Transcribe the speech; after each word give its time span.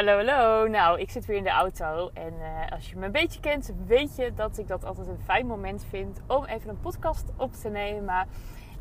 Hallo, 0.00 0.16
hallo. 0.16 0.68
Nou, 0.68 1.00
ik 1.00 1.10
zit 1.10 1.26
weer 1.26 1.36
in 1.36 1.42
de 1.42 1.50
auto. 1.50 2.10
En 2.14 2.34
uh, 2.38 2.72
als 2.72 2.90
je 2.90 2.96
me 2.96 3.06
een 3.06 3.12
beetje 3.12 3.40
kent, 3.40 3.72
weet 3.86 4.16
je 4.16 4.34
dat 4.34 4.58
ik 4.58 4.68
dat 4.68 4.84
altijd 4.84 5.08
een 5.08 5.20
fijn 5.24 5.46
moment 5.46 5.86
vind 5.88 6.20
om 6.26 6.44
even 6.44 6.70
een 6.70 6.80
podcast 6.80 7.24
op 7.36 7.52
te 7.52 7.68
nemen. 7.68 8.28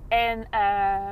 En 0.08 0.40
uh, 0.40 1.10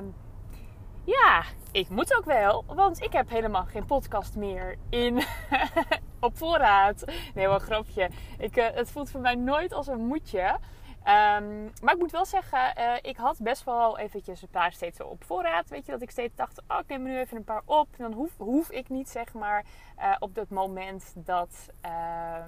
ja, 1.03 1.43
ik 1.71 1.89
moet 1.89 2.15
ook 2.17 2.25
wel, 2.25 2.63
want 2.67 3.01
ik 3.01 3.13
heb 3.13 3.29
helemaal 3.29 3.65
geen 3.65 3.85
podcast 3.85 4.35
meer 4.35 4.75
in 4.89 5.23
op 6.19 6.37
voorraad. 6.37 7.03
Nee, 7.33 7.47
wel 7.47 7.59
grapje. 7.59 8.09
Ik, 8.37 8.57
uh, 8.57 8.65
het 8.73 8.91
voelt 8.91 9.09
voor 9.09 9.21
mij 9.21 9.35
nooit 9.35 9.73
als 9.73 9.87
een 9.87 10.05
moetje. 10.05 10.57
Um, 11.07 11.71
maar 11.81 11.93
ik 11.93 11.99
moet 11.99 12.11
wel 12.11 12.25
zeggen, 12.25 12.73
uh, 12.77 12.93
ik 13.01 13.17
had 13.17 13.39
best 13.39 13.63
wel 13.63 13.97
eventjes 13.97 14.41
een 14.41 14.47
paar 14.47 14.71
steeds 14.71 15.01
op 15.01 15.23
voorraad. 15.23 15.69
Weet 15.69 15.85
je, 15.85 15.91
dat 15.91 16.01
ik 16.01 16.11
steeds 16.11 16.35
dacht, 16.35 16.61
oh, 16.67 16.79
ik 16.79 16.87
neem 16.87 17.05
er 17.05 17.11
nu 17.11 17.19
even 17.19 17.37
een 17.37 17.43
paar 17.43 17.61
op. 17.65 17.87
Dan 17.97 18.13
hoef, 18.13 18.37
hoef 18.37 18.71
ik 18.71 18.89
niet, 18.89 19.09
zeg 19.09 19.33
maar, 19.33 19.63
uh, 19.99 20.15
op 20.19 20.35
dat 20.35 20.49
moment 20.49 21.13
dat... 21.15 21.69
Uh, 21.85 22.43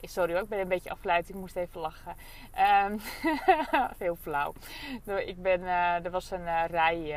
sorry 0.00 0.32
hoor, 0.32 0.42
ik 0.42 0.48
ben 0.48 0.60
een 0.60 0.68
beetje 0.68 0.90
afgeleid. 0.90 1.28
Ik 1.28 1.34
moest 1.34 1.56
even 1.56 1.80
lachen. 1.80 2.16
Um, 2.84 3.00
heel 3.98 4.16
flauw. 4.16 4.52
Ik 5.04 5.42
ben, 5.42 5.60
uh, 5.60 6.04
er 6.04 6.10
was 6.10 6.30
een 6.30 6.66
rij... 6.66 7.16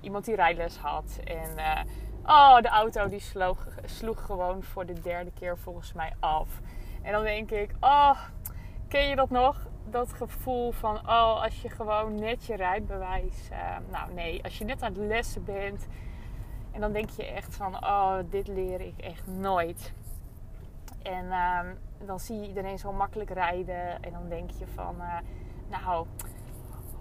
iemand 0.00 0.24
die 0.24 0.34
rijles 0.34 0.76
had. 0.76 1.18
En 1.24 1.86
oh, 2.26 2.60
de 2.60 2.68
auto 2.68 3.08
die 3.08 3.20
sloeg, 3.20 3.66
sloeg 3.84 4.24
gewoon 4.24 4.62
voor 4.62 4.86
de 4.86 5.00
derde 5.00 5.32
keer 5.32 5.58
volgens 5.58 5.92
mij 5.92 6.12
af. 6.20 6.48
En 7.02 7.12
dan 7.12 7.22
denk 7.22 7.50
ik, 7.50 7.70
oh 7.80 8.18
Ken 8.94 9.08
je 9.08 9.16
dat 9.16 9.30
nog? 9.30 9.66
Dat 9.90 10.12
gevoel 10.12 10.72
van, 10.72 10.96
oh, 10.96 11.42
als 11.42 11.62
je 11.62 11.68
gewoon 11.68 12.14
net 12.14 12.46
je 12.46 12.56
rijbewijs... 12.56 13.48
Uh, 13.52 13.76
nou 13.90 14.12
nee, 14.12 14.42
als 14.42 14.58
je 14.58 14.64
net 14.64 14.82
aan 14.82 14.92
het 14.92 15.02
lessen 15.02 15.44
bent... 15.44 15.86
En 16.70 16.80
dan 16.80 16.92
denk 16.92 17.10
je 17.10 17.24
echt 17.26 17.56
van, 17.56 17.74
oh, 17.74 18.16
dit 18.30 18.48
leer 18.48 18.80
ik 18.80 18.98
echt 18.98 19.26
nooit. 19.26 19.92
En 21.02 21.24
uh, 21.24 21.60
dan 22.06 22.20
zie 22.20 22.40
je 22.40 22.48
iedereen 22.48 22.78
zo 22.78 22.92
makkelijk 22.92 23.30
rijden. 23.30 24.02
En 24.02 24.12
dan 24.12 24.28
denk 24.28 24.50
je 24.50 24.66
van, 24.66 24.96
uh, 24.98 25.18
nou, 25.70 26.06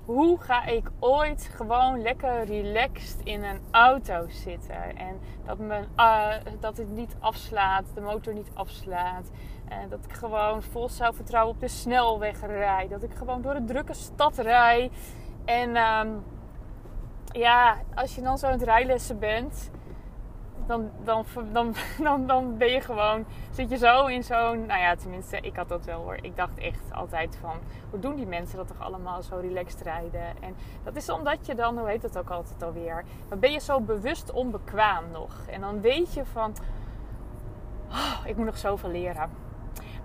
hoe 0.05 0.39
ga 0.39 0.65
ik 0.65 0.89
ooit 0.99 1.49
gewoon 1.55 2.01
lekker 2.01 2.45
relaxed 2.45 3.19
in 3.23 3.43
een 3.43 3.59
auto 3.71 4.25
zitten? 4.27 4.97
En 4.97 5.19
dat, 5.45 5.57
mijn, 5.57 5.87
uh, 5.97 6.33
dat 6.59 6.77
het 6.77 6.89
niet 6.89 7.15
afslaat, 7.19 7.83
de 7.93 8.01
motor 8.01 8.33
niet 8.33 8.51
afslaat. 8.53 9.29
En 9.67 9.89
dat 9.89 10.05
ik 10.05 10.13
gewoon 10.13 10.61
vol 10.61 10.89
zelfvertrouwen 10.89 11.53
op 11.53 11.59
de 11.61 11.67
snelweg 11.67 12.41
rijd. 12.41 12.89
Dat 12.89 13.03
ik 13.03 13.13
gewoon 13.13 13.41
door 13.41 13.53
de 13.53 13.63
drukke 13.63 13.93
stad 13.93 14.37
rijd. 14.37 14.91
En 15.45 15.75
um, 15.75 16.23
ja, 17.31 17.77
als 17.95 18.15
je 18.15 18.21
dan 18.21 18.37
zo 18.37 18.45
aan 18.45 18.51
het 18.51 18.63
rijlessen 18.63 19.19
bent, 19.19 19.71
dan, 20.67 20.89
dan, 21.03 21.25
dan, 21.51 21.75
dan, 22.03 22.27
dan 22.27 22.57
ben 22.57 22.71
je 22.71 22.81
gewoon, 22.81 23.25
zit 23.51 23.69
je 23.69 23.77
zo 23.77 24.05
in 24.05 24.23
zo'n, 24.23 24.65
nou 24.65 24.79
ja, 24.79 24.95
tenminste, 24.95 25.37
ik 25.37 25.55
had 25.55 25.69
dat 25.69 25.85
wel 25.85 26.01
hoor. 26.01 26.17
Ik 26.21 26.35
dacht 26.35 26.57
echt 26.57 26.91
altijd 26.91 27.37
van, 27.41 27.57
hoe 27.89 27.99
doen 27.99 28.15
die 28.15 28.27
mensen 28.27 28.57
dat 28.57 28.67
toch 28.67 28.81
allemaal 28.81 29.21
zo 29.21 29.35
relaxed 29.35 29.81
rijden? 29.81 30.41
En 30.41 30.55
dat 30.83 30.95
is 30.95 31.09
omdat 31.09 31.45
je 31.45 31.55
dan, 31.55 31.77
hoe 31.77 31.89
heet 31.89 32.03
het 32.03 32.17
ook 32.17 32.29
altijd 32.29 32.63
alweer, 32.63 33.03
dan 33.29 33.39
ben 33.39 33.51
je 33.51 33.59
zo 33.59 33.81
bewust 33.81 34.31
onbekwaam 34.31 35.11
nog. 35.11 35.45
En 35.47 35.61
dan 35.61 35.81
weet 35.81 36.13
je 36.13 36.25
van, 36.25 36.55
oh, 37.89 38.21
ik 38.25 38.35
moet 38.35 38.45
nog 38.45 38.57
zoveel 38.57 38.89
leren. 38.89 39.29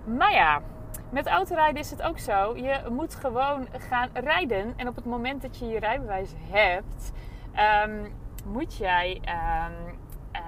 Maar 0.03 0.33
ja, 0.33 0.61
met 1.09 1.27
autorijden 1.27 1.79
is 1.79 1.91
het 1.91 2.01
ook 2.01 2.19
zo. 2.19 2.55
Je 2.57 2.81
moet 2.89 3.15
gewoon 3.15 3.67
gaan 3.71 4.09
rijden. 4.13 4.73
En 4.75 4.87
op 4.87 4.95
het 4.95 5.05
moment 5.05 5.41
dat 5.41 5.57
je 5.57 5.65
je 5.65 5.79
rijbewijs 5.79 6.33
hebt, 6.37 7.11
um, 7.85 8.13
moet 8.45 8.77
jij. 8.77 9.21
Uh, 9.25 9.65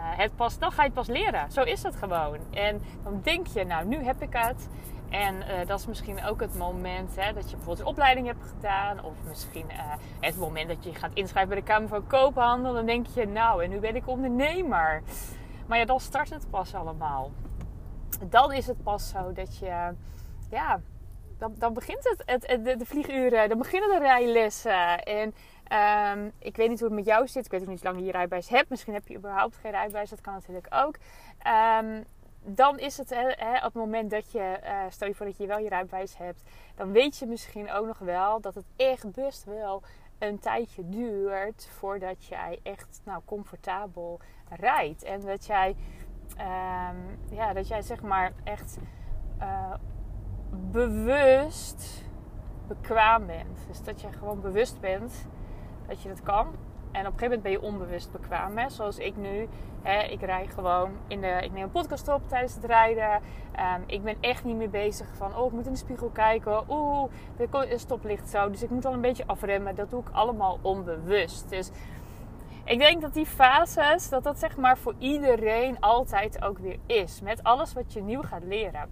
het 0.03 0.35
pas, 0.35 0.59
dan 0.59 0.71
ga 0.71 0.81
je 0.81 0.87
het 0.87 0.97
pas 0.97 1.07
leren. 1.07 1.51
Zo 1.51 1.61
is 1.61 1.83
het 1.83 1.95
gewoon. 1.95 2.37
En 2.51 2.81
dan 3.03 3.19
denk 3.23 3.47
je, 3.47 3.63
nou, 3.63 3.85
nu 3.85 4.03
heb 4.03 4.21
ik 4.21 4.33
het. 4.33 4.69
En 5.09 5.35
uh, 5.35 5.67
dat 5.67 5.79
is 5.79 5.87
misschien 5.87 6.23
ook 6.25 6.41
het 6.41 6.57
moment 6.57 7.15
hè, 7.15 7.33
dat 7.33 7.49
je 7.49 7.55
bijvoorbeeld 7.55 7.79
een 7.79 7.93
opleiding 7.93 8.27
hebt 8.27 8.43
gedaan. 8.55 9.03
Of 9.03 9.13
misschien 9.27 9.65
uh, 9.69 9.77
het 10.19 10.37
moment 10.37 10.67
dat 10.67 10.83
je 10.83 10.93
gaat 10.93 11.13
inschrijven 11.13 11.53
bij 11.53 11.59
de 11.59 11.67
Kamer 11.67 11.89
van 11.89 12.07
Koophandel. 12.07 12.73
Dan 12.73 12.85
denk 12.85 13.07
je, 13.07 13.27
nou, 13.27 13.63
en 13.63 13.69
nu 13.69 13.79
ben 13.79 13.95
ik 13.95 14.07
ondernemer. 14.07 15.01
Maar 15.67 15.77
ja, 15.77 15.85
dan 15.85 15.99
start 15.99 16.29
het 16.29 16.49
pas 16.49 16.75
allemaal 16.75 17.31
dan 18.29 18.53
is 18.53 18.67
het 18.67 18.83
pas 18.83 19.09
zo 19.09 19.31
dat 19.33 19.57
je, 19.57 19.93
ja, 20.49 20.81
dan, 21.37 21.55
dan 21.57 21.73
begint 21.73 22.03
het, 22.03 22.23
het, 22.25 22.65
de, 22.65 22.75
de 22.75 22.85
vlieguren, 22.85 23.49
dan 23.49 23.57
beginnen 23.57 23.89
de 23.89 23.99
rijlessen. 24.05 25.03
En 25.03 25.33
um, 25.71 26.31
ik 26.39 26.55
weet 26.55 26.69
niet 26.69 26.79
hoe 26.79 26.87
het 26.87 26.97
met 26.97 27.05
jou 27.05 27.27
zit. 27.27 27.45
Ik 27.45 27.51
weet 27.51 27.61
ook 27.61 27.67
niet 27.67 27.81
hoe 27.81 27.91
lang 27.91 28.05
je 28.05 28.11
rijbewijs 28.11 28.49
hebt. 28.49 28.69
Misschien 28.69 28.93
heb 28.93 29.07
je 29.07 29.15
überhaupt 29.15 29.57
geen 29.57 29.71
rijbewijs. 29.71 30.09
Dat 30.09 30.21
kan 30.21 30.33
natuurlijk 30.33 30.67
ook. 30.69 30.95
Um, 31.81 32.05
dan 32.43 32.79
is 32.79 32.97
het 32.97 33.09
hè, 33.09 33.55
op 33.55 33.63
het 33.63 33.73
moment 33.73 34.11
dat 34.11 34.31
je, 34.31 34.59
uh, 34.63 34.83
stel 34.89 35.07
je 35.07 35.15
voor 35.15 35.25
dat 35.25 35.37
je 35.37 35.47
wel 35.47 35.59
je 35.59 35.69
rijbewijs 35.69 36.17
hebt, 36.17 36.43
dan 36.75 36.91
weet 36.91 37.17
je 37.17 37.25
misschien 37.25 37.71
ook 37.71 37.85
nog 37.85 37.99
wel 37.99 38.41
dat 38.41 38.55
het 38.55 38.65
echt 38.75 39.11
best 39.11 39.43
wel 39.43 39.83
een 40.19 40.39
tijdje 40.39 40.89
duurt 40.89 41.69
voordat 41.77 42.25
jij 42.25 42.59
echt 42.63 43.01
nou, 43.03 43.21
comfortabel 43.25 44.19
rijdt. 44.49 45.03
En 45.03 45.21
dat 45.21 45.45
jij 45.45 45.75
um, 46.37 47.19
ja, 47.29 47.53
dat 47.53 47.67
jij 47.67 47.81
zeg 47.81 48.01
maar 48.01 48.31
echt 48.43 48.77
uh, 49.39 49.73
bewust 50.71 52.03
bekwaam 52.67 53.25
bent. 53.25 53.67
Dus 53.67 53.83
dat 53.83 54.01
je 54.01 54.11
gewoon 54.11 54.41
bewust 54.41 54.79
bent 54.79 55.25
dat 55.91 56.01
je 56.01 56.09
het 56.09 56.23
kan. 56.23 56.47
En 56.91 57.07
op 57.07 57.13
een 57.13 57.19
gegeven 57.19 57.23
moment 57.23 57.41
ben 57.41 57.51
je 57.51 57.61
onbewust 57.61 58.11
bekwaam. 58.11 58.57
Hè? 58.57 58.69
Zoals 58.69 58.97
ik 58.97 59.15
nu. 59.15 59.47
Hè, 59.81 60.01
ik 60.01 60.21
rij 60.21 60.47
gewoon 60.47 60.91
in 61.07 61.21
de. 61.21 61.27
Ik 61.27 61.51
neem 61.51 61.63
een 61.63 61.71
podcast 61.71 62.07
op 62.07 62.27
tijdens 62.27 62.55
het 62.55 62.65
rijden. 62.65 63.13
Um, 63.13 63.83
ik 63.85 64.03
ben 64.03 64.15
echt 64.19 64.43
niet 64.43 64.55
meer 64.55 64.69
bezig 64.69 65.07
van. 65.15 65.37
Oh, 65.37 65.45
ik 65.45 65.51
moet 65.51 65.65
in 65.65 65.71
de 65.71 65.77
spiegel 65.77 66.09
kijken. 66.09 66.63
Oeh, 66.69 67.11
de 67.37 67.77
stoplicht 67.77 68.29
zo. 68.29 68.49
Dus 68.49 68.63
ik 68.63 68.69
moet 68.69 68.85
al 68.85 68.93
een 68.93 69.01
beetje 69.01 69.27
afremmen. 69.27 69.75
Dat 69.75 69.89
doe 69.89 70.01
ik 70.01 70.09
allemaal 70.11 70.59
onbewust. 70.61 71.49
Dus 71.49 71.71
ik 72.63 72.79
denk 72.79 73.01
dat 73.01 73.13
die 73.13 73.25
fases, 73.25 74.09
dat 74.09 74.23
dat 74.23 74.39
zeg 74.39 74.57
maar 74.57 74.77
voor 74.77 74.95
iedereen 74.97 75.79
altijd 75.79 76.43
ook 76.43 76.57
weer 76.57 76.77
is. 76.85 77.21
Met 77.21 77.43
alles 77.43 77.73
wat 77.73 77.93
je 77.93 78.01
nieuw 78.01 78.21
gaat 78.21 78.43
leren. 78.43 78.89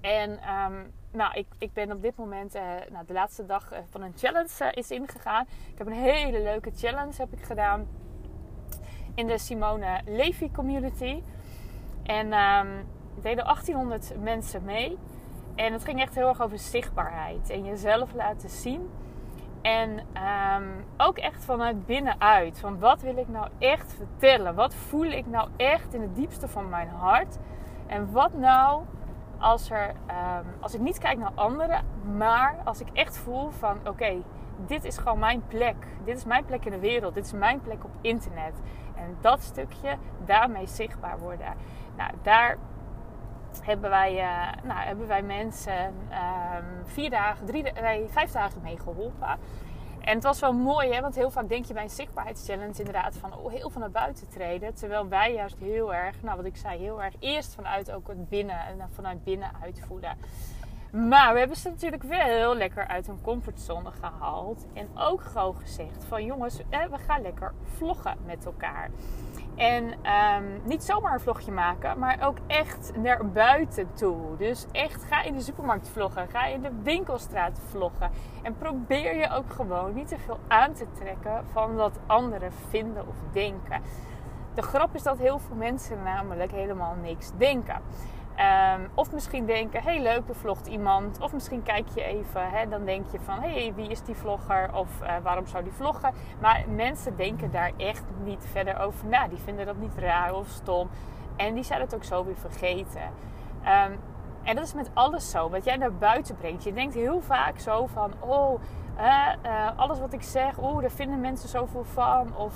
En 0.00 0.30
um, 0.30 0.92
nou, 1.12 1.34
ik, 1.34 1.46
ik 1.58 1.72
ben 1.72 1.92
op 1.92 2.02
dit 2.02 2.16
moment, 2.16 2.54
uh, 2.54 2.62
nou, 2.90 3.06
de 3.06 3.12
laatste 3.12 3.46
dag 3.46 3.72
uh, 3.72 3.78
van 3.90 4.02
een 4.02 4.12
challenge 4.16 4.48
uh, 4.60 4.68
is 4.74 4.90
ingegaan. 4.90 5.46
Ik 5.72 5.78
heb 5.78 5.86
een 5.86 5.92
hele 5.92 6.42
leuke 6.42 6.70
challenge 6.76 7.14
heb 7.16 7.32
ik 7.32 7.42
gedaan 7.42 7.86
in 9.14 9.26
de 9.26 9.38
Simone 9.38 10.00
Levy 10.04 10.50
community. 10.50 11.22
En 12.02 12.32
um, 12.32 12.86
deden 13.14 13.44
1800 13.44 14.12
mensen 14.22 14.64
mee. 14.64 14.98
En 15.54 15.72
het 15.72 15.84
ging 15.84 16.00
echt 16.00 16.14
heel 16.14 16.28
erg 16.28 16.40
over 16.40 16.58
zichtbaarheid 16.58 17.50
en 17.50 17.64
jezelf 17.64 18.12
laten 18.14 18.48
zien. 18.48 18.90
En 19.62 19.90
um, 20.56 20.84
ook 20.96 21.18
echt 21.18 21.44
vanuit 21.44 21.86
binnenuit. 21.86 22.58
Van 22.58 22.78
wat 22.78 23.00
wil 23.00 23.16
ik 23.16 23.28
nou 23.28 23.48
echt 23.58 23.92
vertellen? 23.92 24.54
Wat 24.54 24.74
voel 24.74 25.04
ik 25.04 25.26
nou 25.26 25.48
echt 25.56 25.94
in 25.94 26.00
het 26.00 26.16
diepste 26.16 26.48
van 26.48 26.68
mijn 26.68 26.88
hart? 26.88 27.36
En 27.86 28.12
wat 28.12 28.34
nou 28.34 28.82
als, 29.38 29.70
er, 29.70 29.88
um, 29.88 30.46
als 30.60 30.74
ik 30.74 30.80
niet 30.80 30.98
kijk 30.98 31.18
naar 31.18 31.32
anderen, 31.34 31.84
maar 32.16 32.56
als 32.64 32.80
ik 32.80 32.88
echt 32.92 33.16
voel 33.16 33.50
van 33.50 33.78
oké, 33.86 34.22
dit 34.66 34.84
is 34.84 34.98
gewoon 34.98 35.18
mijn 35.18 35.42
plek. 35.48 35.76
Dit 36.04 36.16
is 36.16 36.24
mijn 36.24 36.44
plek 36.44 36.64
in 36.64 36.70
de 36.70 36.78
wereld. 36.78 37.14
Dit 37.14 37.24
is 37.24 37.32
mijn 37.32 37.60
plek 37.60 37.84
op 37.84 37.90
internet. 38.00 38.54
En 38.94 39.16
dat 39.20 39.42
stukje, 39.42 39.96
daarmee 40.24 40.66
zichtbaar 40.66 41.18
worden. 41.18 41.54
Nou, 41.96 42.10
daar 42.22 42.56
hebben 43.62 43.90
wij, 43.90 44.14
uh, 44.14 44.62
nou, 44.62 44.80
hebben 44.80 45.06
wij 45.06 45.22
mensen 45.22 45.84
um, 45.84 46.84
vier 46.84 47.10
dagen, 47.10 47.46
drie, 47.46 47.72
nee, 47.72 48.08
vijf 48.08 48.30
dagen 48.30 48.60
mee 48.62 48.78
geholpen. 48.78 49.38
En 50.08 50.14
het 50.14 50.22
was 50.22 50.40
wel 50.40 50.52
mooi, 50.52 50.92
hè? 50.92 51.00
want 51.00 51.14
heel 51.14 51.30
vaak 51.30 51.48
denk 51.48 51.64
je 51.64 51.74
bij 51.74 51.82
een 51.82 51.90
zichtbaarheidschallenge 51.90 52.78
inderdaad 52.78 53.16
van 53.16 53.34
oh, 53.34 53.52
heel 53.52 53.70
veel 53.70 53.80
naar 53.80 53.90
buiten 53.90 54.28
treden. 54.28 54.74
Terwijl 54.74 55.08
wij 55.08 55.32
juist 55.32 55.56
heel 55.58 55.94
erg, 55.94 56.22
nou 56.22 56.36
wat 56.36 56.44
ik 56.44 56.56
zei, 56.56 56.78
heel 56.78 57.02
erg 57.02 57.14
eerst 57.18 57.54
vanuit 57.54 57.90
ook 57.90 58.08
het 58.08 58.28
binnen 58.28 58.66
en 58.66 58.88
vanuit 58.94 59.24
binnen 59.24 59.50
uitvoelen. 59.62 60.18
Maar 60.92 61.32
we 61.32 61.38
hebben 61.38 61.56
ze 61.56 61.68
natuurlijk 61.68 62.02
wel 62.02 62.54
lekker 62.54 62.86
uit 62.86 63.06
hun 63.06 63.20
comfortzone 63.22 63.90
gehaald. 63.90 64.66
En 64.74 64.88
ook 64.94 65.22
gewoon 65.22 65.56
gezegd 65.56 66.04
van 66.04 66.24
jongens, 66.24 66.56
we 66.70 66.98
gaan 67.06 67.22
lekker 67.22 67.52
vloggen 67.76 68.16
met 68.26 68.44
elkaar. 68.44 68.90
En 69.58 69.94
ehm, 70.02 70.44
niet 70.64 70.84
zomaar 70.84 71.12
een 71.12 71.20
vlogje 71.20 71.52
maken, 71.52 71.98
maar 71.98 72.18
ook 72.22 72.36
echt 72.46 72.92
naar 72.96 73.26
buiten 73.26 73.88
toe. 73.94 74.36
Dus 74.36 74.66
echt 74.72 75.02
ga 75.02 75.22
in 75.22 75.34
de 75.34 75.40
supermarkt 75.40 75.88
vloggen, 75.88 76.28
ga 76.28 76.46
in 76.46 76.62
de 76.62 76.70
winkelstraat 76.82 77.60
vloggen. 77.70 78.10
En 78.42 78.56
probeer 78.56 79.16
je 79.16 79.30
ook 79.30 79.52
gewoon 79.52 79.94
niet 79.94 80.08
te 80.08 80.18
veel 80.18 80.38
aan 80.48 80.72
te 80.72 80.86
trekken 80.92 81.44
van 81.52 81.74
wat 81.74 81.98
anderen 82.06 82.52
vinden 82.68 83.08
of 83.08 83.16
denken. 83.32 83.82
De 84.54 84.62
grap 84.62 84.94
is 84.94 85.02
dat 85.02 85.18
heel 85.18 85.38
veel 85.38 85.56
mensen 85.56 86.02
namelijk 86.02 86.50
helemaal 86.50 86.94
niks 87.02 87.30
denken. 87.36 87.80
Ehm, 88.38 88.80
of 88.94 89.12
misschien 89.12 89.46
denken, 89.46 89.82
hey 89.82 90.02
leuk, 90.02 90.28
er 90.28 90.34
vlogt 90.34 90.66
iemand. 90.66 91.20
Of 91.20 91.32
misschien 91.32 91.62
kijk 91.62 91.88
je 91.94 92.02
even, 92.02 92.50
hè, 92.50 92.68
dan 92.68 92.84
denk 92.84 93.10
je 93.10 93.18
van, 93.20 93.40
hey, 93.40 93.72
wie 93.74 93.88
is 93.88 94.02
die 94.02 94.14
vlogger? 94.14 94.74
Of 94.74 94.88
uh, 95.02 95.08
waarom 95.22 95.46
zou 95.46 95.62
die 95.62 95.72
vloggen? 95.72 96.12
Maar 96.40 96.64
mensen 96.74 97.16
denken 97.16 97.50
daar 97.50 97.72
echt 97.76 98.04
niet 98.24 98.46
verder 98.52 98.80
over 98.80 99.06
na. 99.06 99.28
Die 99.28 99.38
vinden 99.38 99.66
dat 99.66 99.76
niet 99.76 99.94
raar 99.96 100.34
of 100.34 100.48
stom. 100.48 100.88
En 101.36 101.54
die 101.54 101.64
zijn 101.64 101.80
het 101.80 101.94
ook 101.94 102.04
zo 102.04 102.24
weer 102.24 102.36
vergeten. 102.36 103.02
Um, 103.62 103.98
en 104.42 104.54
dat 104.54 104.64
is 104.64 104.74
met 104.74 104.90
alles 104.94 105.30
zo, 105.30 105.50
wat 105.50 105.64
jij 105.64 105.76
naar 105.76 105.94
buiten 105.94 106.36
brengt. 106.36 106.64
Je 106.64 106.72
denkt 106.72 106.94
heel 106.94 107.20
vaak 107.20 107.58
zo 107.58 107.86
van, 107.86 108.12
oh, 108.18 108.60
uh, 108.98 109.26
alles 109.76 109.98
wat 109.98 110.12
ik 110.12 110.22
zeg, 110.22 110.58
oh, 110.58 110.80
daar 110.80 110.90
vinden 110.90 111.20
mensen 111.20 111.48
zoveel 111.48 111.84
van. 111.84 112.36
Of 112.36 112.54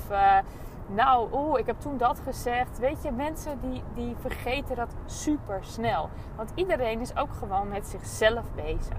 nou, 0.94 1.28
oeh, 1.32 1.58
ik 1.58 1.66
heb 1.66 1.80
toen 1.80 1.96
dat 1.96 2.20
gezegd. 2.20 2.78
Weet 2.78 3.02
je, 3.02 3.10
mensen 3.10 3.60
die, 3.60 3.82
die 3.94 4.16
vergeten 4.20 4.76
dat 4.76 4.94
super 5.06 5.58
snel. 5.64 6.10
Want 6.36 6.52
iedereen 6.54 7.00
is 7.00 7.16
ook 7.16 7.32
gewoon 7.32 7.68
met 7.68 7.86
zichzelf 7.86 8.44
bezig. 8.54 8.96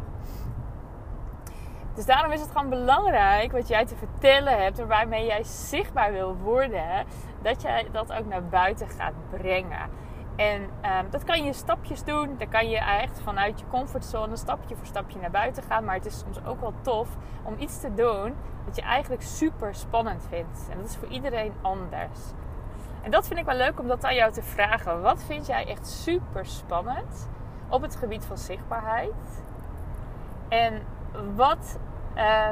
Dus 1.93 2.05
daarom 2.05 2.31
is 2.31 2.41
het 2.41 2.51
gewoon 2.51 2.69
belangrijk 2.69 3.51
wat 3.51 3.67
jij 3.67 3.85
te 3.85 3.95
vertellen 3.95 4.63
hebt 4.63 4.85
waarmee 4.85 5.25
jij 5.25 5.43
zichtbaar 5.43 6.11
wil 6.11 6.35
worden, 6.35 7.05
dat 7.41 7.61
jij 7.61 7.87
dat 7.91 8.13
ook 8.13 8.25
naar 8.25 8.43
buiten 8.43 8.87
gaat 8.87 9.13
brengen. 9.29 9.89
En 10.35 10.62
um, 10.62 11.09
dat 11.09 11.24
kan 11.24 11.44
je 11.44 11.53
stapjes 11.53 12.03
doen. 12.03 12.35
Dan 12.38 12.50
kan 12.50 12.69
je 12.69 12.77
echt 12.77 13.21
vanuit 13.21 13.59
je 13.59 13.65
comfortzone 13.68 14.35
stapje 14.35 14.75
voor 14.75 14.85
stapje 14.85 15.19
naar 15.19 15.31
buiten 15.31 15.63
gaan. 15.63 15.83
Maar 15.83 15.95
het 15.95 16.06
is 16.06 16.19
soms 16.19 16.45
ook 16.45 16.62
wel 16.62 16.74
tof 16.81 17.09
om 17.44 17.56
iets 17.57 17.80
te 17.80 17.94
doen 17.94 18.35
wat 18.65 18.75
je 18.75 18.81
eigenlijk 18.81 19.21
super 19.21 19.75
spannend 19.75 20.25
vindt. 20.30 20.68
En 20.69 20.77
dat 20.77 20.89
is 20.89 20.95
voor 20.95 21.07
iedereen 21.07 21.53
anders. 21.62 22.19
En 23.01 23.12
dat 23.12 23.27
vind 23.27 23.39
ik 23.39 23.45
wel 23.45 23.56
leuk 23.56 23.80
om 23.80 23.88
dat 23.88 24.03
aan 24.03 24.15
jou 24.15 24.31
te 24.31 24.44
vragen. 24.44 25.01
Wat 25.01 25.24
vind 25.24 25.45
jij 25.45 25.68
echt 25.68 25.88
super 25.88 26.45
spannend 26.45 27.29
op 27.69 27.81
het 27.81 27.95
gebied 27.95 28.25
van 28.25 28.38
zichtbaarheid? 28.38 29.44
En 30.50 30.81
wat, 31.36 31.79
uh, 32.15 32.50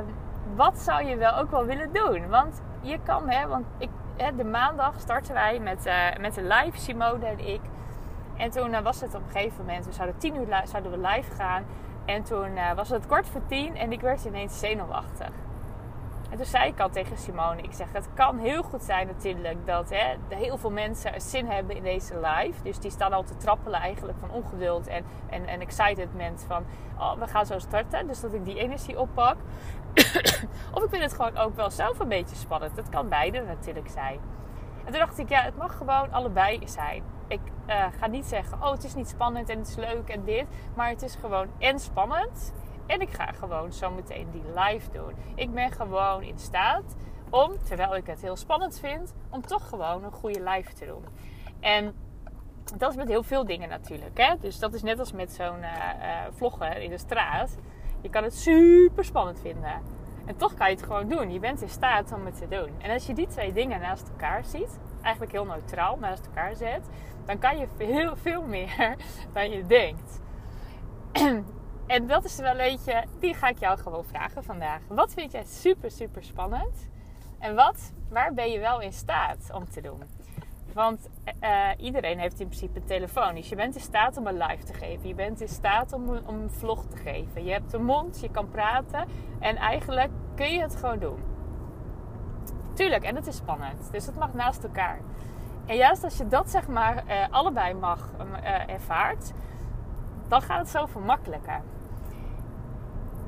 wat 0.56 0.80
zou 0.80 1.06
je 1.06 1.16
wel 1.18 1.36
ook 1.36 1.51
wel 1.51 1.66
willen 1.66 1.94
doen? 1.94 2.30
Want 2.30 2.62
je 2.81 3.00
kan, 3.04 3.30
hè, 3.30 3.48
want 3.48 3.66
ik, 3.77 3.89
de 4.38 4.44
maandag 4.44 5.00
starten 5.00 5.34
wij 5.34 5.60
met, 5.60 5.86
uh, 5.86 6.18
met 6.19 6.38
een 6.38 6.48
live, 6.48 6.80
Simone 6.80 7.25
en 7.25 7.40
ik. 7.40 7.62
En 8.38 8.50
toen 8.50 8.72
uh, 8.72 8.80
was 8.80 9.02
het 9.02 9.16
op 9.16 9.22
een 9.25 9.31
gegeven 9.31 9.66
moment, 9.66 9.86
we 9.86 9.92
zouden 9.92 10.18
tien 10.18 10.36
uur 10.36 10.62
zouden 10.63 10.92
we 10.92 10.98
live 10.98 11.31
gaan. 11.31 11.66
En 12.06 12.24
toen 12.24 12.52
uh, 12.56 12.74
was 12.74 12.90
het 12.90 13.08
kort 13.08 13.28
voor 13.28 13.42
tien 13.48 13.78
en 13.78 13.92
ik 13.92 14.02
werd 14.02 14.25
ineens 14.25 14.60
zenuwachtig. 14.60 15.31
En 16.31 16.38
toen 16.38 16.46
zei 16.46 16.68
ik 16.69 16.80
al 16.80 16.90
tegen 16.90 17.18
Simone, 17.18 17.62
ik 17.62 17.74
zeg, 17.74 17.88
het 17.92 18.08
kan 18.13 18.38
heel 18.38 18.63
goed 18.63 18.84
zijn 18.84 19.08
natuurlijk 19.08 19.66
dat 19.66 19.90
hè, 19.90 20.36
heel 20.36 20.58
veel 20.58 20.72
mensen 20.72 21.22
zin 21.22 21.46
hebben 21.46 21.75
in 21.75 21.84
deze 21.84 22.13
live. 22.16 22.63
Dus 22.63 22.80
die 22.80 22.92
staan 22.92 23.13
al 23.13 23.24
te 23.24 23.38
trappelen 23.38 23.80
eigenlijk 23.80 24.18
van 24.19 24.31
ongeduld 24.31 24.88
en, 24.88 25.04
en, 25.30 25.48
en 25.48 25.62
excitement 25.62 26.46
van, 26.48 26.66
oh, 26.98 27.13
we 27.13 27.28
gaan 27.28 27.46
zo 27.46 27.60
starten. 27.60 28.08
Dus 28.08 28.22
dat 28.22 28.34
ik 28.34 28.46
die 28.46 28.60
energie 28.60 29.00
oppak. 29.00 29.36
of 30.75 30.83
ik 30.83 30.89
vind 30.89 31.03
het 31.03 31.13
gewoon 31.13 31.38
ook 31.38 31.55
wel 31.55 31.69
zelf 31.69 31.99
een 31.99 32.07
beetje 32.07 32.35
spannend. 32.35 32.75
Het 32.75 32.89
kan 32.89 33.09
beide 33.09 33.41
natuurlijk 33.41 33.89
zijn. 33.89 34.19
En 34.85 34.91
toen 34.91 34.99
dacht 34.99 35.17
ik, 35.17 35.29
ja, 35.29 35.41
het 35.41 35.57
mag 35.57 35.77
gewoon 35.77 36.11
allebei 36.11 36.61
zijn. 36.65 37.03
Ik 37.27 37.39
uh, 37.67 37.85
ga 37.99 38.07
niet 38.07 38.25
zeggen, 38.25 38.57
oh, 38.61 38.71
het 38.71 38.83
is 38.83 38.95
niet 38.95 39.07
spannend 39.07 39.49
en 39.49 39.57
het 39.57 39.67
is 39.67 39.75
leuk 39.75 40.09
en 40.09 40.23
dit. 40.23 40.45
Maar 40.75 40.89
het 40.89 41.01
is 41.01 41.15
gewoon 41.15 41.47
en 41.57 41.79
spannend 41.79 42.53
en 42.85 43.01
ik 43.01 43.09
ga 43.09 43.31
gewoon 43.31 43.73
zo 43.73 43.91
meteen 43.91 44.27
die 44.31 44.43
live 44.55 44.91
doen. 44.91 45.13
Ik 45.35 45.53
ben 45.53 45.71
gewoon 45.71 46.23
in 46.23 46.39
staat 46.39 46.95
om, 47.29 47.63
terwijl 47.63 47.95
ik 47.95 48.07
het 48.07 48.21
heel 48.21 48.35
spannend 48.35 48.79
vind, 48.79 49.13
om 49.29 49.41
toch 49.41 49.69
gewoon 49.69 50.03
een 50.03 50.11
goede 50.11 50.43
live 50.43 50.73
te 50.73 50.85
doen. 50.85 51.05
En 51.59 51.93
dat 52.77 52.91
is 52.91 52.97
met 52.97 53.07
heel 53.07 53.23
veel 53.23 53.45
dingen 53.45 53.69
natuurlijk. 53.69 54.17
Hè? 54.17 54.33
Dus 54.39 54.59
dat 54.59 54.73
is 54.73 54.81
net 54.81 54.99
als 54.99 55.11
met 55.11 55.31
zo'n 55.31 55.59
uh, 55.59 55.69
vloggen 56.35 56.81
in 56.81 56.89
de 56.89 56.97
straat. 56.97 57.57
Je 58.01 58.09
kan 58.09 58.24
het 58.24 58.36
super 58.36 59.06
spannend 59.06 59.39
vinden. 59.39 59.81
En 60.25 60.38
toch 60.38 60.53
kan 60.53 60.69
je 60.69 60.75
het 60.75 60.83
gewoon 60.83 61.07
doen. 61.07 61.31
Je 61.31 61.39
bent 61.39 61.62
in 61.62 61.69
staat 61.69 62.12
om 62.13 62.25
het 62.25 62.38
te 62.38 62.48
doen. 62.48 62.69
En 62.77 62.92
als 62.92 63.06
je 63.06 63.13
die 63.13 63.27
twee 63.27 63.53
dingen 63.53 63.80
naast 63.80 64.07
elkaar 64.07 64.45
ziet, 64.45 64.80
eigenlijk 65.01 65.31
heel 65.31 65.45
neutraal 65.45 65.98
naast 65.98 66.25
elkaar 66.25 66.56
zet, 66.56 66.89
dan 67.25 67.39
kan 67.39 67.57
je 67.57 67.68
veel, 67.75 68.15
veel 68.15 68.42
meer 68.42 68.95
dan 69.33 69.50
je 69.50 69.65
denkt. 69.65 70.19
En 71.88 72.07
dat 72.07 72.24
is 72.24 72.36
wel 72.36 72.51
een 72.51 72.57
beetje, 72.57 73.03
die 73.19 73.33
ga 73.33 73.48
ik 73.48 73.59
jou 73.59 73.80
gewoon 73.80 74.06
vragen 74.06 74.44
vandaag. 74.44 74.81
Wat 74.88 75.13
vind 75.13 75.31
jij 75.31 75.44
super, 75.44 75.92
super 75.92 76.24
spannend? 76.24 76.89
En 77.39 77.56
wat, 77.56 77.94
waar 78.09 78.33
ben 78.33 78.51
je 78.51 78.59
wel 78.59 78.81
in 78.81 78.94
staat 78.94 79.50
om 79.53 79.69
te 79.69 79.81
doen? 79.81 80.03
Want 80.73 81.09
uh, 81.44 81.68
iedereen 81.77 82.19
heeft 82.19 82.39
in 82.39 82.47
principe 82.47 82.79
een 82.79 82.85
telefoon. 82.85 83.35
Dus 83.35 83.50
je 83.50 83.56
bent 83.56 83.75
in 83.75 83.81
staat 83.81 84.18
om 84.18 84.27
een 84.27 84.38
live 84.38 84.63
te 84.63 84.73
geven. 84.73 85.07
Je 85.07 85.15
bent 85.15 85.41
in 85.41 85.47
staat 85.47 85.94
om, 85.94 86.09
om 86.25 86.35
een 86.35 86.51
vlog 86.51 86.85
te 86.85 86.97
geven. 86.97 87.44
Je 87.44 87.51
hebt 87.51 87.73
een 87.73 87.83
mond, 87.83 88.19
je 88.19 88.29
kan 88.29 88.50
praten. 88.50 89.07
En 89.39 89.56
eigenlijk 89.56 90.12
kun 90.35 90.51
je 90.51 90.62
het 90.62 90.75
gewoon 90.75 91.00
doen. 91.00 91.23
Tuurlijk, 92.73 93.03
en 93.03 93.15
het 93.15 93.27
is 93.27 93.35
spannend. 93.35 93.91
Dus 93.91 94.06
het 94.06 94.15
mag 94.15 94.33
naast 94.33 94.63
elkaar. 94.63 95.00
En 95.65 95.75
juist 95.75 96.03
als 96.03 96.18
je 96.18 96.27
dat 96.27 96.50
zeg 96.50 96.68
maar 96.68 97.03
uh, 97.07 97.13
allebei 97.29 97.74
mag 97.74 98.09
uh, 98.19 98.69
ervaart, 98.69 99.31
dan 100.27 100.41
gaat 100.41 100.59
het 100.59 100.69
zoveel 100.69 101.01
makkelijker. 101.01 101.62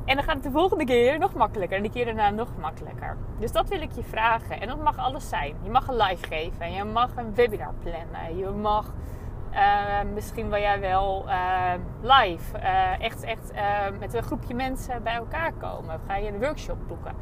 En 0.06 0.16
dan 0.16 0.24
gaat 0.24 0.34
het 0.34 0.44
de 0.44 0.52
volgende 0.52 0.86
keer 0.86 1.20
nog 1.20 1.34
makkelijker. 1.34 1.78
En 1.78 1.84
de 1.84 1.90
keer 1.90 2.06
daarna 2.06 2.30
nog 2.30 2.50
makkelijker. 2.60 3.18
Dus 3.40 3.52
dat 3.52 3.70
wil 3.70 3.82
ik 3.82 3.92
je 3.92 4.04
vragen. 4.04 4.62
En 4.62 4.68
dat 4.68 4.84
mag 4.84 4.98
alles 4.98 5.30
zijn. 5.30 5.56
Je 5.64 5.70
mag 5.70 5.88
een 5.88 5.96
live 5.96 6.28
geven. 6.28 6.72
Je 6.72 6.84
mag 6.84 7.10
een 7.16 7.36
webinar 7.36 7.74
plannen. 7.80 8.38
Je 8.38 8.50
mag 8.50 8.92
uh, 9.54 10.12
misschien 10.14 10.50
wil 10.50 10.60
jij 10.60 10.80
wel 10.80 11.26
uh, 11.28 11.74
live. 12.02 12.58
Uh, 12.58 13.02
echt 13.02 13.24
echt 13.24 13.52
met 14.00 14.14
een 14.14 14.24
groepje 14.24 14.54
mensen 14.54 15.04
bij 15.04 15.14
elkaar 15.14 15.54
komen. 15.54 15.96
Of 15.96 16.02
ga 16.08 16.16
je 16.16 16.28
een 16.28 16.40
workshop 16.40 16.88
boeken. 16.88 17.16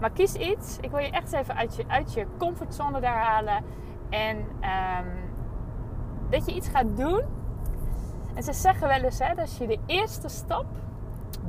Maar 0.00 0.10
kies 0.10 0.34
iets. 0.34 0.78
Ik 0.80 0.90
wil 0.90 1.00
je 1.00 1.10
echt 1.10 1.32
even 1.32 1.56
uit 1.56 1.76
je, 1.76 1.84
uit 1.88 2.14
je 2.14 2.26
comfortzone 2.38 3.00
daar 3.00 3.24
halen. 3.24 3.64
En 4.10 4.36
um, 4.36 5.32
dat 6.30 6.46
je 6.46 6.54
iets 6.54 6.68
gaat 6.68 6.96
doen. 6.96 7.22
En 8.34 8.42
ze 8.42 8.52
zeggen 8.52 8.88
wel 8.88 9.00
eens 9.00 9.18
hè, 9.18 9.34
dat 9.34 9.56
je 9.56 9.66
de 9.66 9.78
eerste 9.86 10.28
stap 10.28 10.66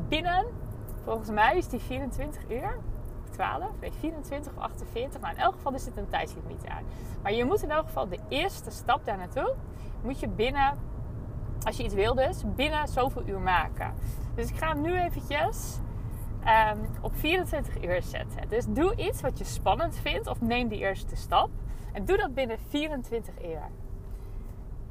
binnen 0.08 0.46
Volgens 1.06 1.30
mij 1.30 1.58
is 1.58 1.68
die 1.68 1.80
24 1.80 2.50
uur. 2.50 2.78
12, 3.32 3.72
nee 3.80 3.92
24 4.00 4.52
of 4.52 4.58
48. 4.58 5.22
Maar 5.22 5.32
in 5.32 5.38
elk 5.38 5.54
geval 5.54 5.74
is 5.74 5.84
dit 5.84 5.98
een 5.98 6.08
tijdslimiet 6.08 6.68
aan. 6.68 6.84
Maar 7.22 7.34
je 7.34 7.46
moet 7.46 7.64
in 7.64 7.72
elk 7.72 7.86
geval 7.86 8.08
de 8.08 8.20
eerste 8.30 8.72
stap 8.72 9.06
daar 9.06 9.18
naartoe. 9.18 9.56
Moet 10.02 10.20
je 10.20 10.28
binnen, 10.28 10.78
als 11.64 11.78
je 11.78 11.84
iets 11.84 11.94
wil 11.94 12.16
dus, 12.16 12.44
binnen 12.56 12.88
zoveel 12.88 13.28
uur 13.28 13.40
maken. 13.40 13.94
Dus 14.36 14.50
ik 14.50 14.56
ga 14.56 14.68
hem 14.68 14.82
nu 14.82 15.00
eventjes 15.00 15.80
um, 16.74 16.80
op 17.02 17.16
24 17.16 17.84
uur 17.84 18.02
zetten. 18.02 18.50
Dus 18.50 18.66
doe 18.68 18.96
iets 18.96 19.22
wat 19.22 19.38
je 19.38 19.44
spannend 19.44 19.96
vindt. 19.96 20.28
Of 20.28 20.42
neem 20.42 20.68
die 20.68 20.80
eerste 20.80 21.16
stap. 21.16 21.50
En 21.94 22.06
doe 22.06 22.18
dat 22.18 22.34
binnen 22.34 22.58
24 22.70 23.34
uur. 23.44 23.70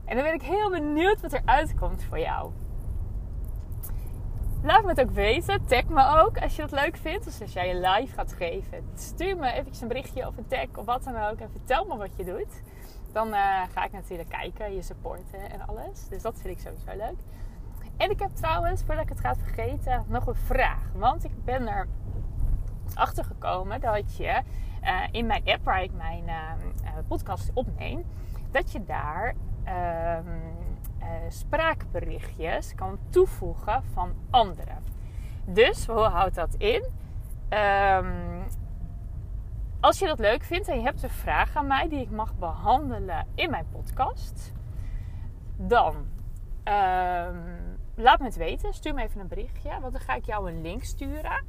En 0.04 0.16
dan 0.16 0.24
ben 0.24 0.34
ik 0.34 0.42
heel 0.42 0.70
benieuwd 0.70 1.20
wat 1.20 1.32
er 1.32 1.42
uitkomt 1.44 2.02
voor 2.02 2.18
jou. 2.18 2.50
Laat 4.64 4.82
me 4.82 4.88
het 4.88 5.00
ook 5.00 5.10
weten. 5.10 5.66
Tag 5.66 5.84
me 5.84 6.20
ook 6.20 6.38
als 6.38 6.56
je 6.56 6.62
het 6.62 6.70
leuk 6.70 6.96
vindt. 6.96 7.24
Dus 7.24 7.40
als 7.40 7.52
jij 7.52 7.68
je 7.68 7.74
live 7.74 8.14
gaat 8.14 8.32
geven, 8.32 8.84
stuur 8.94 9.36
me 9.36 9.52
eventjes 9.52 9.80
een 9.80 9.88
berichtje 9.88 10.26
of 10.26 10.36
een 10.36 10.46
tag 10.46 10.66
of 10.76 10.84
wat 10.84 11.04
dan 11.04 11.16
ook. 11.16 11.38
En 11.38 11.50
vertel 11.50 11.84
me 11.84 11.96
wat 11.96 12.16
je 12.16 12.24
doet. 12.24 12.62
Dan 13.12 13.28
uh, 13.28 13.62
ga 13.74 13.84
ik 13.84 13.92
natuurlijk 13.92 14.28
kijken, 14.28 14.74
je 14.74 14.82
supporten 14.82 15.50
en 15.50 15.66
alles. 15.66 16.08
Dus 16.08 16.22
dat 16.22 16.40
vind 16.40 16.58
ik 16.58 16.64
sowieso 16.64 17.04
leuk. 17.06 17.18
En 17.96 18.10
ik 18.10 18.18
heb 18.18 18.30
trouwens, 18.34 18.82
voordat 18.82 19.04
ik 19.04 19.08
het 19.08 19.20
ga 19.20 19.34
vergeten, 19.34 20.04
nog 20.08 20.26
een 20.26 20.34
vraag. 20.34 20.82
Want 20.94 21.24
ik 21.24 21.44
ben 21.44 21.68
er 21.68 21.88
achter 22.94 23.24
gekomen 23.24 23.80
dat 23.80 24.16
je 24.16 24.40
uh, 24.82 25.00
in 25.10 25.26
mijn 25.26 25.42
app 25.44 25.64
waar 25.64 25.82
ik 25.82 25.92
mijn 25.92 26.24
uh, 26.26 26.52
podcast 27.08 27.50
opneem, 27.54 28.04
dat 28.50 28.72
je 28.72 28.84
daar 28.84 29.34
ehm, 29.64 30.63
uh, 31.04 31.10
spraakberichtjes 31.28 32.74
kan 32.74 32.98
toevoegen 33.10 33.84
van 33.92 34.12
anderen. 34.30 34.78
Dus 35.44 35.86
hoe 35.86 36.04
houdt 36.04 36.34
dat 36.34 36.54
in? 36.54 36.84
Um, 37.50 38.44
als 39.80 39.98
je 39.98 40.06
dat 40.06 40.18
leuk 40.18 40.42
vindt 40.42 40.68
en 40.68 40.76
je 40.76 40.82
hebt 40.82 41.02
een 41.02 41.10
vraag 41.10 41.56
aan 41.56 41.66
mij 41.66 41.88
die 41.88 42.00
ik 42.00 42.10
mag 42.10 42.34
behandelen 42.38 43.26
in 43.34 43.50
mijn 43.50 43.66
podcast, 43.72 44.52
dan 45.56 45.94
um, 46.64 47.78
laat 47.94 48.18
me 48.18 48.24
het 48.24 48.36
weten. 48.36 48.74
Stuur 48.74 48.94
me 48.94 49.02
even 49.02 49.20
een 49.20 49.28
berichtje, 49.28 49.80
want 49.80 49.92
dan 49.92 50.02
ga 50.02 50.14
ik 50.14 50.24
jou 50.24 50.50
een 50.50 50.60
link 50.60 50.84
sturen. 50.84 51.44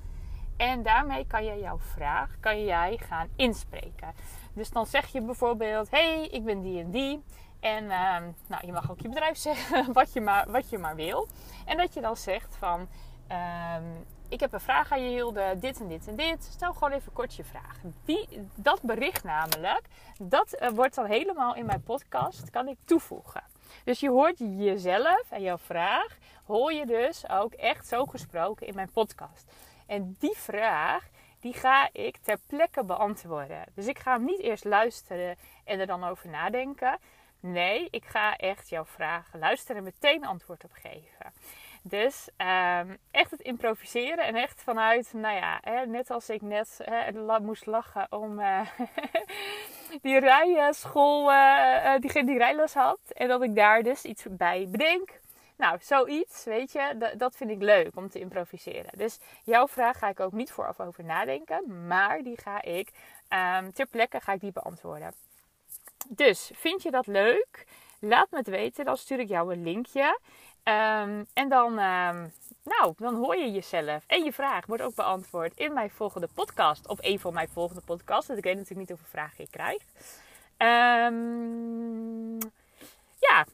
En 0.58 0.84
daarmee 0.84 1.28
kan 1.28 1.46
je 1.46 1.60
jouw 1.60 1.80
vraag 1.80 2.40
kan 2.40 2.64
jij 2.64 2.98
gaan 2.98 3.28
inspreken. 3.36 4.14
Dus 4.56 4.70
dan 4.70 4.86
zeg 4.86 5.08
je 5.08 5.22
bijvoorbeeld: 5.22 5.92
hey, 5.92 6.28
ik 6.32 6.44
ben 6.44 6.62
die 6.62 6.80
en 6.80 6.92
die. 6.92 7.24
En 7.60 7.92
ehm, 7.92 8.24
nou, 8.48 8.66
je 8.66 8.72
mag 8.72 8.92
ook 8.92 9.00
je 9.00 9.10
bedrijf 9.10 9.38
zeggen, 9.48 9.94
wat 9.94 10.14
je 10.14 10.22
maar, 10.22 10.52
wat 10.52 10.70
je 10.70 10.78
maar 10.78 10.96
wil. 10.96 11.28
En 11.66 11.78
dat 11.78 11.94
je 11.94 12.02
dan 12.02 12.18
zegt 12.18 12.56
van... 12.60 12.88
Ehm, 13.28 13.84
ik 14.30 14.40
heb 14.40 14.54
een 14.54 14.60
vraag 14.60 14.92
aan 14.92 15.04
je 15.04 15.10
Hilde, 15.10 15.56
dit 15.60 15.80
en 15.80 15.88
dit 15.88 16.08
en 16.08 16.16
dit. 16.16 16.44
Stel 16.44 16.74
gewoon 16.74 16.92
even 16.92 17.14
kort 17.14 17.36
je 17.36 17.44
vraag. 17.44 17.80
Die, 18.06 18.28
dat 18.56 18.82
bericht 18.82 19.24
namelijk, 19.24 19.82
dat 20.20 20.54
eh, 20.54 20.70
wordt 20.70 20.96
dan 20.96 21.06
helemaal 21.06 21.56
in 21.56 21.66
mijn 21.66 21.84
podcast, 21.84 22.50
kan 22.50 22.68
ik 22.68 22.78
toevoegen. 22.86 23.44
Dus 23.84 24.00
je 24.00 24.10
hoort 24.10 24.38
jezelf 24.38 25.24
en 25.30 25.42
jouw 25.42 25.58
vraag, 25.58 26.18
hoor 26.46 26.74
je 26.74 26.86
dus 26.86 27.30
ook 27.30 27.54
echt 27.54 27.88
zo 27.88 28.06
gesproken 28.06 28.68
in 28.68 28.76
mijn 28.76 28.92
podcast. 28.92 29.52
En 29.86 30.16
die 30.20 30.38
vraag, 30.38 31.08
die 31.46 31.54
ga 31.54 31.90
ik 31.92 32.18
ter 32.18 32.38
plekke 32.48 32.84
beantwoorden. 32.84 33.64
Dus 33.76 33.88
ik 33.88 34.00
ga 34.00 34.14
hem 34.14 34.26
niet 34.26 34.40
eerst 34.40 34.64
luisteren 34.64 35.38
en 35.64 35.80
er 35.80 35.88
dan 35.88 36.04
over 36.04 36.30
nadenken. 36.30 36.98
Nee, 37.40 37.88
ik 37.92 38.06
ga 38.06 38.36
echt 38.36 38.70
jouw 38.70 38.86
vraag 38.86 39.30
luisteren 39.34 39.78
en 39.78 39.84
meteen 39.84 40.26
antwoord 40.26 40.64
op 40.64 40.72
geven. 40.74 41.34
Dus 41.82 42.30
um, 42.38 42.98
echt 43.12 43.32
het 43.32 43.40
improviseren 43.40 44.26
en 44.26 44.36
echt 44.36 44.62
vanuit, 44.62 45.14
nou 45.14 45.36
ja, 45.36 45.60
hè, 45.62 45.86
net 45.86 46.12
als 46.12 46.30
ik 46.30 46.42
net 46.42 46.80
hè, 46.84 47.40
moest 47.40 47.66
lachen 47.66 48.08
om 48.10 48.40
uh, 48.40 48.62
die 50.02 50.20
rijschool, 50.20 51.32
uh, 51.32 51.96
die, 52.00 52.26
die 52.26 52.38
rijles 52.38 52.74
had. 52.74 53.00
En 53.08 53.28
dat 53.28 53.42
ik 53.42 53.56
daar 53.56 53.84
dus 53.84 54.04
iets 54.04 54.26
bij 54.30 54.68
bedenk. 54.70 55.24
Nou, 55.58 55.78
zoiets, 55.82 56.44
weet 56.44 56.72
je, 56.72 57.14
dat 57.18 57.36
vind 57.36 57.50
ik 57.50 57.62
leuk 57.62 57.96
om 57.96 58.10
te 58.10 58.20
improviseren. 58.20 58.98
Dus 58.98 59.20
jouw 59.44 59.68
vraag 59.68 59.98
ga 59.98 60.10
ik 60.10 60.20
ook 60.20 60.32
niet 60.32 60.52
vooraf 60.52 60.80
over 60.80 61.04
nadenken, 61.04 61.88
maar 61.88 62.24
die 62.24 62.38
ga 62.42 62.62
ik 62.62 62.92
um, 63.30 63.74
ter 63.74 63.86
plekke 63.86 64.20
ga 64.20 64.34
ik 64.34 64.40
die 64.40 64.52
beantwoorden. 64.52 65.14
Dus 66.08 66.52
vind 66.54 66.84
je 66.84 66.92
dat 66.92 67.08
leuk? 67.08 67.66
Laat 68.00 68.32
me 68.32 68.38
het 68.38 68.48
weten, 68.48 68.86
dan 68.86 68.98
stuur 68.98 69.20
ik 69.20 69.30
jou 69.30 69.54
een 69.54 69.64
linkje. 69.64 70.20
Ehm, 70.64 71.24
en 71.34 71.50
dan, 71.50 71.72
um, 71.72 72.34
nou, 72.64 72.94
dan 72.98 73.16
hoor 73.16 73.36
je 73.36 73.52
jezelf. 73.52 74.04
En 74.08 74.24
je 74.24 74.34
vraag 74.34 74.66
wordt 74.66 74.84
ook 74.84 74.96
beantwoord 74.96 75.54
in 75.56 75.74
mijn 75.74 75.90
volgende 75.90 76.30
podcast. 76.34 76.88
Op 76.88 76.98
een 77.02 77.20
van 77.20 77.34
mijn 77.34 77.50
volgende 77.50 77.82
podcasts. 77.86 78.30
Ik 78.30 78.44
weet 78.44 78.56
natuurlijk 78.56 78.80
niet 78.80 78.90
hoeveel 78.90 79.08
vragen 79.10 79.44
ik 79.44 79.52
krijg. 79.52 79.82
Um, 80.58 81.75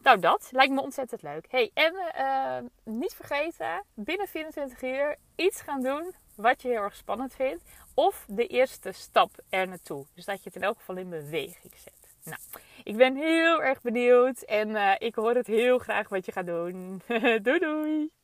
nou 0.01 0.19
dat. 0.19 0.49
Lijkt 0.51 0.73
me 0.73 0.81
ontzettend 0.81 1.21
leuk. 1.21 1.45
Hey, 1.49 1.71
en 1.73 1.93
uh, 2.17 2.93
niet 2.95 3.13
vergeten, 3.13 3.83
binnen 3.93 4.27
24 4.27 4.81
uur 4.81 5.17
iets 5.35 5.61
gaan 5.61 5.81
doen 5.81 6.13
wat 6.35 6.61
je 6.61 6.67
heel 6.67 6.81
erg 6.81 6.95
spannend 6.95 7.35
vindt. 7.35 7.63
Of 7.93 8.25
de 8.27 8.47
eerste 8.47 8.91
stap 8.91 9.31
er 9.49 9.67
naartoe. 9.67 10.05
Dus 10.13 10.25
dat 10.25 10.37
je 10.37 10.43
het 10.43 10.55
in 10.55 10.63
elk 10.63 10.77
geval 10.77 10.97
in 10.97 11.09
beweging 11.09 11.73
zet. 11.75 11.93
Nou, 12.23 12.37
ik 12.83 12.97
ben 12.97 13.15
heel 13.15 13.63
erg 13.63 13.81
benieuwd 13.81 14.41
en 14.41 14.69
uh, 14.69 14.91
ik 14.97 15.15
hoor 15.15 15.35
het 15.35 15.47
heel 15.47 15.77
graag 15.77 16.09
wat 16.09 16.25
je 16.25 16.31
gaat 16.31 16.45
doen. 16.45 17.01
doei 17.43 17.59
doei! 17.59 18.20